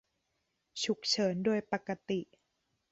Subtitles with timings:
[0.83, 2.19] ฉุกเฉินโดยปกติ